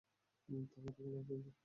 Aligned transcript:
থামো, 0.69 0.89
থামো, 0.95 1.19
পিঙ্কি। 1.27 1.51